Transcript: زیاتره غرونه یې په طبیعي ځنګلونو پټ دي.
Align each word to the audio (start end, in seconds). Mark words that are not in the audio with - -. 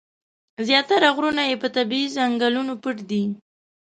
زیاتره 0.67 1.09
غرونه 1.15 1.43
یې 1.49 1.55
په 1.63 1.67
طبیعي 1.75 2.07
ځنګلونو 2.17 2.73
پټ 2.83 2.97
دي. 3.09 3.23